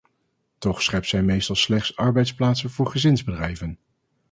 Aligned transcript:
Toch 0.57 0.81
schept 0.81 1.07
zij 1.07 1.23
meestal 1.23 1.55
slechts 1.55 1.95
arbeidsplaatsen 1.95 2.69
voor 2.69 2.87
gezinsbedrijven. 2.87 3.79